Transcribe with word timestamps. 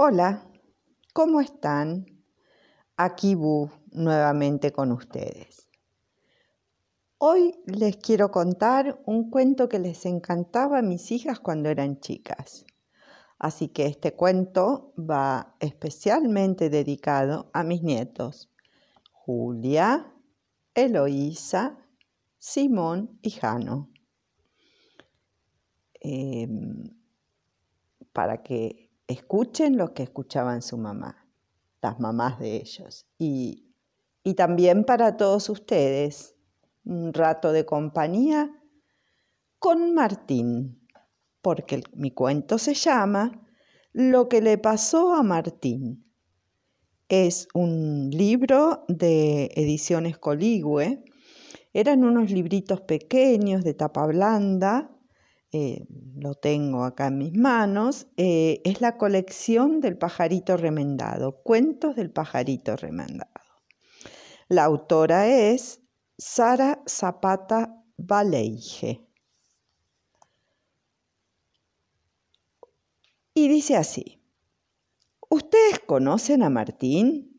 Hola, 0.00 0.48
¿cómo 1.12 1.40
están? 1.40 2.06
Aquí 2.96 3.34
Bu 3.34 3.68
nuevamente 3.90 4.70
con 4.70 4.92
ustedes. 4.92 5.68
Hoy 7.18 7.56
les 7.66 7.96
quiero 7.96 8.30
contar 8.30 9.02
un 9.06 9.28
cuento 9.28 9.68
que 9.68 9.80
les 9.80 10.06
encantaba 10.06 10.78
a 10.78 10.82
mis 10.82 11.10
hijas 11.10 11.40
cuando 11.40 11.68
eran 11.68 11.98
chicas. 11.98 12.64
Así 13.40 13.70
que 13.70 13.86
este 13.86 14.14
cuento 14.14 14.94
va 14.96 15.56
especialmente 15.58 16.70
dedicado 16.70 17.50
a 17.52 17.64
mis 17.64 17.82
nietos, 17.82 18.52
Julia, 19.10 20.14
Eloísa, 20.74 21.76
Simón 22.38 23.18
y 23.20 23.30
Jano. 23.30 23.90
Em, 25.94 26.84
para 28.12 28.44
que 28.44 28.87
escuchen 29.08 29.76
lo 29.76 29.94
que 29.94 30.04
escuchaban 30.04 30.62
su 30.62 30.78
mamá, 30.78 31.26
las 31.82 31.98
mamás 31.98 32.38
de 32.38 32.56
ellos. 32.56 33.06
Y, 33.18 33.64
también 34.36 34.84
para 34.84 35.16
todos 35.16 35.48
ustedes, 35.48 36.36
un 36.84 37.14
rato 37.14 37.50
de 37.50 37.64
compañía 37.64 38.52
con 39.58 39.94
Martín, 39.94 40.86
porque 41.40 41.82
mi 41.94 42.10
cuento 42.10 42.58
se 42.58 42.74
llama 42.74 43.32
Lo 43.92 44.28
que 44.28 44.42
le 44.42 44.58
pasó 44.58 45.14
a 45.14 45.22
Martín. 45.22 46.04
Es 47.08 47.48
un 47.54 48.10
libro 48.10 48.84
de 48.88 49.50
ediciones 49.54 50.18
Coligüe. 50.18 51.02
Eran 51.72 52.04
unos 52.04 52.30
libritos 52.30 52.82
pequeños 52.82 53.64
de 53.64 53.72
tapa 53.72 54.06
blanda 54.06 54.97
eh, 55.50 55.86
lo 56.16 56.34
tengo 56.34 56.84
acá 56.84 57.06
en 57.06 57.18
mis 57.18 57.34
manos, 57.34 58.08
eh, 58.18 58.60
es 58.64 58.82
la 58.82 58.98
colección 58.98 59.80
del 59.80 59.96
pajarito 59.96 60.58
remendado, 60.58 61.42
cuentos 61.42 61.96
del 61.96 62.10
pajarito 62.10 62.76
remendado. 62.76 63.32
La 64.48 64.64
autora 64.64 65.26
es 65.26 65.80
Sara 66.18 66.82
Zapata 66.86 67.82
Valeige. 67.96 69.06
Y 73.32 73.48
dice 73.48 73.76
así, 73.76 74.20
¿ustedes 75.30 75.78
conocen 75.86 76.42
a 76.42 76.50
Martín? 76.50 77.38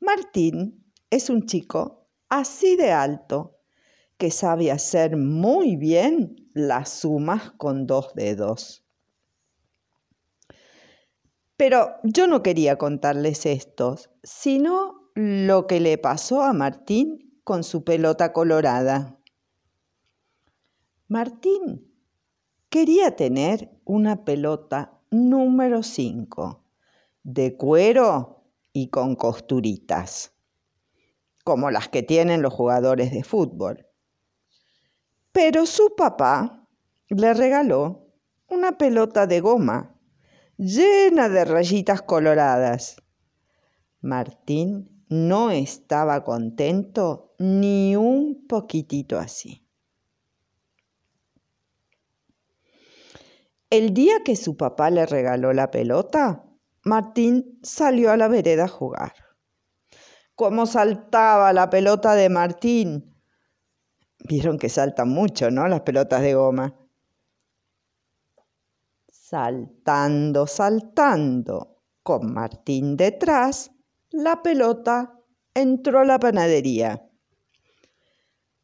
Martín 0.00 0.92
es 1.08 1.30
un 1.30 1.46
chico 1.46 2.08
así 2.28 2.76
de 2.76 2.92
alto 2.92 3.58
que 4.18 4.30
sabe 4.30 4.70
hacer 4.70 5.16
muy 5.16 5.76
bien 5.76 6.39
las 6.68 6.90
sumas 6.90 7.52
con 7.52 7.86
dos 7.86 8.14
dedos. 8.14 8.84
Pero 11.56 11.96
yo 12.04 12.26
no 12.26 12.42
quería 12.42 12.78
contarles 12.78 13.44
esto, 13.44 13.96
sino 14.22 15.10
lo 15.14 15.66
que 15.66 15.80
le 15.80 15.98
pasó 15.98 16.42
a 16.42 16.52
Martín 16.52 17.40
con 17.44 17.64
su 17.64 17.84
pelota 17.84 18.32
colorada. 18.32 19.18
Martín 21.08 21.92
quería 22.70 23.16
tener 23.16 23.70
una 23.84 24.24
pelota 24.24 25.00
número 25.10 25.82
5, 25.82 26.64
de 27.24 27.56
cuero 27.56 28.44
y 28.72 28.88
con 28.88 29.16
costuritas, 29.16 30.32
como 31.44 31.70
las 31.70 31.88
que 31.88 32.02
tienen 32.02 32.40
los 32.40 32.54
jugadores 32.54 33.10
de 33.10 33.24
fútbol. 33.24 33.89
Pero 35.42 35.64
su 35.64 35.94
papá 35.96 36.68
le 37.08 37.32
regaló 37.32 38.12
una 38.48 38.76
pelota 38.76 39.26
de 39.26 39.40
goma 39.40 39.98
llena 40.58 41.30
de 41.30 41.46
rayitas 41.46 42.02
coloradas. 42.02 42.96
Martín 44.02 45.06
no 45.08 45.50
estaba 45.50 46.24
contento 46.24 47.34
ni 47.38 47.96
un 47.96 48.46
poquitito 48.46 49.18
así. 49.18 49.66
El 53.70 53.94
día 53.94 54.22
que 54.22 54.36
su 54.36 54.58
papá 54.58 54.90
le 54.90 55.06
regaló 55.06 55.54
la 55.54 55.70
pelota, 55.70 56.44
Martín 56.84 57.58
salió 57.62 58.10
a 58.10 58.18
la 58.18 58.28
vereda 58.28 58.64
a 58.64 58.68
jugar. 58.68 59.14
Cómo 60.34 60.66
saltaba 60.66 61.54
la 61.54 61.70
pelota 61.70 62.14
de 62.14 62.28
Martín 62.28 63.09
Vieron 64.24 64.58
que 64.58 64.68
saltan 64.68 65.08
mucho, 65.08 65.50
¿no? 65.50 65.66
Las 65.68 65.80
pelotas 65.80 66.22
de 66.22 66.34
goma. 66.34 66.74
Saltando, 69.08 70.46
saltando, 70.46 71.82
con 72.02 72.32
Martín 72.32 72.96
detrás, 72.96 73.70
la 74.10 74.42
pelota 74.42 75.18
entró 75.54 76.00
a 76.00 76.04
la 76.04 76.18
panadería. 76.18 77.06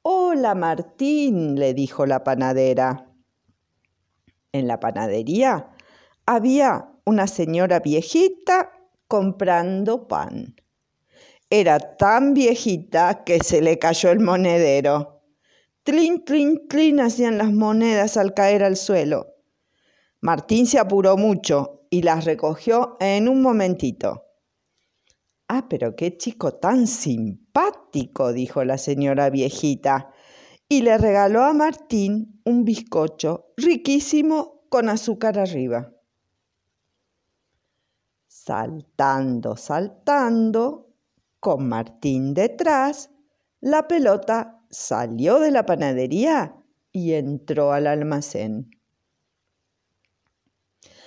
Hola 0.03 0.55
Martín, 0.55 1.59
le 1.59 1.75
dijo 1.75 2.07
la 2.07 2.23
panadera. 2.23 3.11
En 4.53 4.67
la 4.69 4.81
panadería 4.81 5.71
había 6.27 6.93
una 7.05 7.27
señora 7.27 7.81
viejita 7.81 8.73
comprando 9.09 10.09
pan. 10.09 10.57
Era 11.51 11.79
tan 11.97 12.35
viejita 12.35 13.23
que 13.25 13.39
se 13.39 13.63
le 13.63 13.79
cayó 13.79 14.11
el 14.11 14.21
monedero. 14.21 15.16
Tlin, 15.87 16.25
tlin, 16.25 16.67
tlin 16.67 16.99
hacían 16.99 17.39
las 17.39 17.53
monedas 17.53 18.17
al 18.17 18.35
caer 18.35 18.65
al 18.65 18.77
suelo. 18.77 19.37
Martín 20.21 20.67
se 20.67 20.81
apuró 20.81 21.17
mucho 21.17 21.87
y 21.91 22.03
las 22.03 22.25
recogió 22.25 22.97
en 22.99 23.29
un 23.29 23.41
momentito. 23.41 24.25
Ah, 25.47 25.69
pero 25.71 25.95
qué 25.95 26.17
chico 26.17 26.55
tan 26.55 26.89
simpático, 26.89 28.33
dijo 28.33 28.65
la 28.65 28.79
señora 28.79 29.31
viejita, 29.31 30.11
y 30.69 30.83
le 30.83 30.99
regaló 30.99 31.45
a 31.45 31.53
Martín 31.53 32.41
un 32.45 32.65
bizcocho 32.65 33.53
riquísimo 33.57 34.65
con 34.69 34.89
azúcar 34.89 35.39
arriba. 35.39 35.93
Saltando, 38.27 39.57
saltando, 39.57 40.89
con 41.39 41.69
Martín 41.69 42.35
detrás, 42.35 43.11
la 43.61 43.87
pelota 43.87 44.56
salió 44.71 45.39
de 45.39 45.51
la 45.51 45.67
panadería 45.67 46.57
y 46.93 47.13
entró 47.13 47.73
al 47.73 47.87
almacén. 47.87 48.71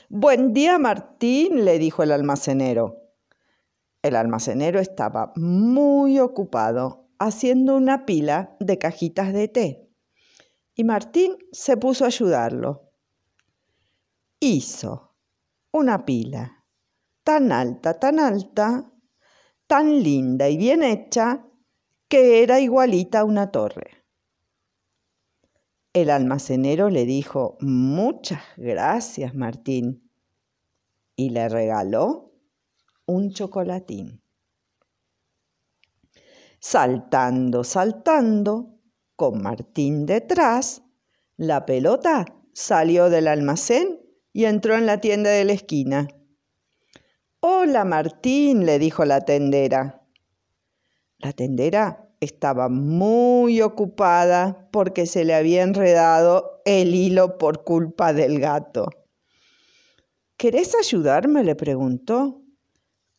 Buen 0.09 0.53
día, 0.53 0.77
Martín, 0.79 1.65
le 1.65 1.77
dijo 1.79 2.03
el 2.03 2.11
almacenero. 2.11 2.97
El 4.01 4.15
almacenero 4.15 4.79
estaba 4.79 5.33
muy 5.35 6.19
ocupado 6.19 7.09
haciendo 7.19 7.75
una 7.75 8.05
pila 8.05 8.55
de 8.59 8.77
cajitas 8.77 9.33
de 9.33 9.47
té 9.47 9.89
y 10.79 10.85
Martín 10.85 11.37
se 11.51 11.75
puso 11.75 12.05
a 12.05 12.07
ayudarlo. 12.07 12.93
Hizo 14.39 15.13
una 15.73 16.05
pila 16.05 16.63
tan 17.25 17.51
alta, 17.51 17.99
tan 17.99 18.17
alta, 18.17 18.89
tan 19.67 20.01
linda 20.01 20.47
y 20.47 20.55
bien 20.55 20.81
hecha 20.83 21.45
que 22.09 22.41
era 22.41 22.59
igualita 22.59 23.19
a 23.19 23.23
una 23.23 23.51
torre. 23.51 24.03
El 25.93 26.09
almacenero 26.09 26.89
le 26.89 27.05
dijo, 27.05 27.57
muchas 27.61 28.41
gracias, 28.57 29.35
Martín, 29.35 30.11
y 31.15 31.29
le 31.29 31.47
regaló 31.49 32.33
un 33.05 33.31
chocolatín. 33.31 34.21
Saltando, 36.59 37.63
saltando, 37.63 38.75
con 39.15 39.41
Martín 39.41 40.05
detrás, 40.05 40.81
la 41.37 41.65
pelota 41.65 42.25
salió 42.53 43.09
del 43.09 43.27
almacén 43.27 43.99
y 44.33 44.45
entró 44.45 44.75
en 44.75 44.85
la 44.85 44.99
tienda 44.99 45.29
de 45.29 45.45
la 45.45 45.53
esquina. 45.53 46.07
Hola, 47.39 47.85
Martín, 47.85 48.65
le 48.65 48.79
dijo 48.79 49.05
la 49.05 49.21
tendera. 49.21 50.07
La 51.17 51.33
tendera 51.33 52.08
estaba 52.19 52.69
muy 52.69 53.61
ocupada 53.61 54.67
porque 54.71 55.05
se 55.05 55.23
le 55.23 55.33
había 55.33 55.63
enredado 55.63 56.61
el 56.65 56.93
hilo 56.93 57.37
por 57.37 57.63
culpa 57.63 58.13
del 58.13 58.39
gato. 58.39 58.89
¿Querés 60.37 60.75
ayudarme? 60.75 61.43
le 61.43 61.55
preguntó. 61.55 62.41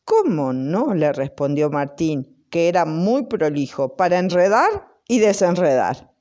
¿Cómo 0.04 0.52
no? 0.52 0.94
le 0.94 1.12
respondió 1.12 1.70
Martín, 1.70 2.46
que 2.50 2.68
era 2.68 2.84
muy 2.84 3.26
prolijo 3.26 3.96
para 3.96 4.18
enredar 4.18 4.88
y 5.06 5.18
desenredar. 5.18 6.12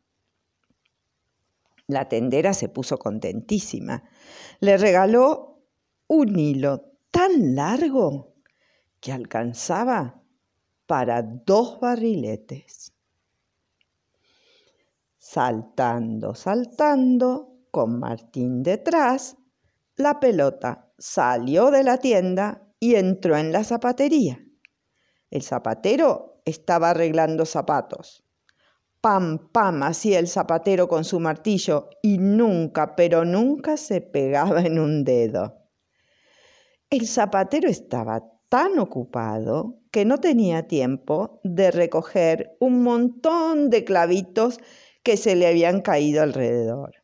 La 1.88 2.08
tendera 2.08 2.54
se 2.54 2.70
puso 2.70 3.00
contentísima. 3.00 4.04
Le 4.60 4.78
regaló 4.78 5.64
un 6.08 6.38
hilo 6.38 6.94
tan 7.12 7.56
largo 7.56 8.36
que 9.00 9.12
alcanzaba 9.12 10.22
para 10.90 11.22
dos 11.22 11.80
barriletes. 11.80 12.92
Saltando, 15.20 16.34
saltando, 16.34 17.60
con 17.70 18.00
Martín 18.00 18.64
detrás, 18.64 19.38
la 19.98 20.20
pelota 20.20 20.92
salió 20.98 21.70
de 21.70 21.84
la 21.84 22.00
tienda 22.00 22.68
y 22.80 22.96
entró 22.96 23.38
en 23.38 23.52
la 23.52 23.64
zapatería. 23.64 24.44
El 25.30 25.44
zapatero 25.44 26.42
estaba 26.44 26.90
arreglando 26.90 27.46
zapatos. 27.46 28.26
Pam, 29.00 29.52
pam, 29.52 29.84
hacía 29.84 30.18
el 30.18 30.28
zapatero 30.28 30.88
con 30.88 31.06
su 31.06 31.20
martillo 31.20 31.92
y 32.02 32.18
nunca, 32.18 32.96
pero 32.96 33.26
nunca 33.26 33.78
se 33.78 34.02
pegaba 34.02 34.62
en 34.62 34.80
un 34.80 35.04
dedo. 35.04 35.70
El 36.90 37.06
zapatero 37.06 37.70
estaba 37.70 38.39
tan 38.50 38.80
ocupado 38.80 39.80
que 39.92 40.06
no 40.06 40.18
tenía 40.18 40.68
tiempo 40.68 41.40
de 41.44 41.72
recoger 41.72 42.58
un 42.60 42.84
montón 42.84 43.70
de 43.70 43.84
clavitos 43.84 44.60
que 45.04 45.18
se 45.18 45.36
le 45.36 45.48
habían 45.48 45.82
caído 45.82 46.24
alrededor. 46.24 46.96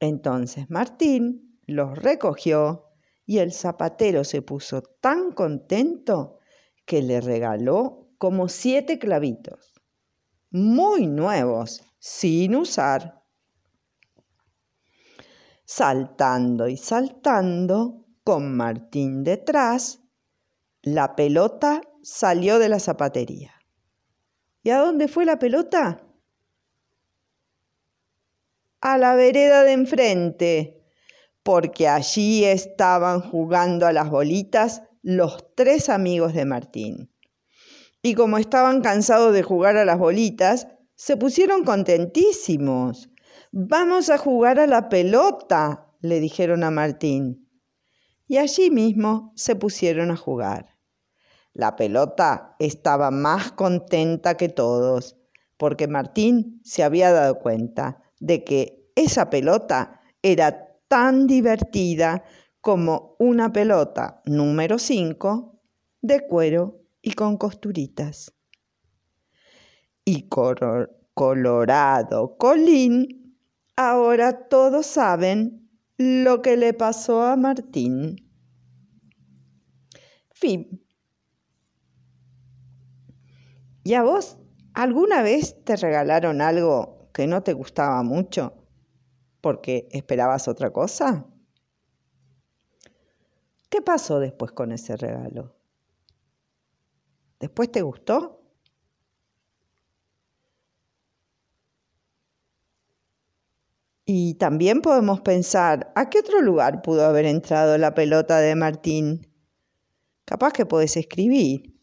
Entonces 0.00 0.68
Martín 0.68 1.60
los 1.66 1.96
recogió 1.96 2.88
y 3.24 3.38
el 3.38 3.52
zapatero 3.52 4.24
se 4.24 4.42
puso 4.42 4.82
tan 4.82 5.32
contento 5.32 6.38
que 6.84 7.02
le 7.02 7.20
regaló 7.20 8.08
como 8.18 8.48
siete 8.48 8.98
clavitos, 8.98 9.74
muy 10.50 11.06
nuevos, 11.06 11.82
sin 11.98 12.56
usar. 12.56 13.22
Saltando 15.64 16.68
y 16.68 16.76
saltando, 16.76 18.06
con 18.24 18.56
Martín 18.56 19.22
detrás, 19.24 20.00
la 20.94 21.16
pelota 21.16 21.80
salió 22.02 22.58
de 22.58 22.68
la 22.68 22.80
zapatería. 22.80 23.54
¿Y 24.62 24.70
a 24.70 24.78
dónde 24.78 25.08
fue 25.08 25.24
la 25.24 25.38
pelota? 25.38 26.02
A 28.80 28.98
la 28.98 29.14
vereda 29.14 29.64
de 29.64 29.72
enfrente 29.72 30.78
porque 31.48 31.88
allí 31.88 32.44
estaban 32.44 33.22
jugando 33.22 33.86
a 33.86 33.92
las 33.94 34.10
bolitas 34.10 34.82
los 35.00 35.54
tres 35.54 35.88
amigos 35.88 36.34
de 36.34 36.44
Martín. 36.44 37.10
Y 38.02 38.12
como 38.14 38.36
estaban 38.36 38.82
cansados 38.82 39.32
de 39.32 39.42
jugar 39.42 39.78
a 39.78 39.86
las 39.86 39.98
bolitas, 39.98 40.68
se 40.94 41.16
pusieron 41.16 41.64
contentísimos. 41.64 43.08
Vamos 43.50 44.10
a 44.10 44.18
jugar 44.18 44.60
a 44.60 44.66
la 44.66 44.90
pelota, 44.90 45.86
le 46.00 46.20
dijeron 46.20 46.64
a 46.64 46.70
Martín. 46.70 47.48
Y 48.26 48.36
allí 48.36 48.70
mismo 48.70 49.32
se 49.34 49.56
pusieron 49.56 50.10
a 50.10 50.16
jugar. 50.16 50.77
La 51.52 51.76
pelota 51.76 52.54
estaba 52.58 53.10
más 53.10 53.52
contenta 53.52 54.36
que 54.36 54.48
todos, 54.48 55.16
porque 55.56 55.88
Martín 55.88 56.60
se 56.64 56.84
había 56.84 57.12
dado 57.12 57.38
cuenta 57.38 58.02
de 58.20 58.44
que 58.44 58.90
esa 58.94 59.30
pelota 59.30 60.00
era 60.22 60.68
tan 60.88 61.26
divertida 61.26 62.24
como 62.60 63.16
una 63.18 63.52
pelota 63.52 64.22
número 64.24 64.78
5 64.78 65.60
de 66.00 66.26
cuero 66.26 66.82
y 67.02 67.12
con 67.12 67.36
costuritas. 67.36 68.32
Y 70.04 70.28
Colorado 71.14 72.36
Colín, 72.38 73.38
ahora 73.76 74.48
todos 74.48 74.86
saben 74.86 75.70
lo 75.98 76.40
que 76.42 76.56
le 76.56 76.72
pasó 76.72 77.22
a 77.22 77.36
Martín. 77.36 78.16
Fin. 80.30 80.87
¿Y 83.88 83.94
a 83.94 84.02
vos 84.02 84.36
alguna 84.74 85.22
vez 85.22 85.64
te 85.64 85.74
regalaron 85.74 86.42
algo 86.42 87.08
que 87.14 87.26
no 87.26 87.42
te 87.42 87.54
gustaba 87.54 88.02
mucho? 88.02 88.52
porque 89.40 89.88
esperabas 89.92 90.46
otra 90.46 90.70
cosa? 90.74 91.24
¿Qué 93.70 93.80
pasó 93.80 94.20
después 94.20 94.52
con 94.52 94.72
ese 94.72 94.94
regalo? 94.94 95.56
¿Después 97.40 97.72
te 97.72 97.80
gustó? 97.80 98.42
Y 104.04 104.34
también 104.34 104.82
podemos 104.82 105.22
pensar, 105.22 105.92
¿a 105.94 106.10
qué 106.10 106.18
otro 106.18 106.42
lugar 106.42 106.82
pudo 106.82 107.06
haber 107.06 107.24
entrado 107.24 107.78
la 107.78 107.94
pelota 107.94 108.38
de 108.38 108.54
Martín? 108.54 109.32
Capaz 110.26 110.52
que 110.52 110.66
puedes 110.66 110.94
escribir. 110.98 111.77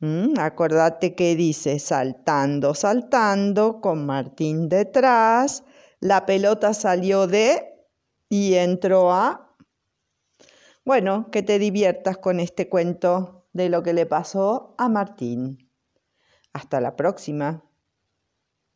Mm, 0.00 0.38
acordate 0.38 1.14
que 1.14 1.36
dice 1.36 1.78
saltando, 1.78 2.74
saltando, 2.74 3.80
con 3.82 4.06
Martín 4.06 4.68
detrás, 4.68 5.62
la 6.00 6.24
pelota 6.24 6.72
salió 6.72 7.26
de 7.26 7.86
y 8.30 8.54
entró 8.54 9.12
a... 9.12 9.54
Bueno, 10.86 11.30
que 11.30 11.42
te 11.42 11.58
diviertas 11.58 12.16
con 12.16 12.40
este 12.40 12.70
cuento 12.70 13.46
de 13.52 13.68
lo 13.68 13.82
que 13.82 13.92
le 13.92 14.06
pasó 14.06 14.74
a 14.78 14.88
Martín. 14.88 15.70
Hasta 16.54 16.80
la 16.80 16.96
próxima. 16.96 17.69